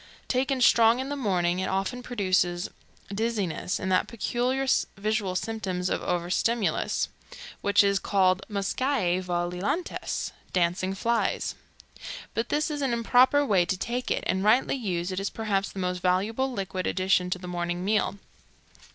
[0.27, 2.71] Taken strong in the morning, it often produces
[3.13, 4.65] dizziness and that peculiar
[4.97, 7.09] visual symptom of overstimulus
[7.61, 11.53] which is called muscae volilantes dancing flies.
[12.33, 15.71] But this is an improper way to take it, and rightly used it is perhaps
[15.71, 18.17] the most valuable liquid addition to the morning meal.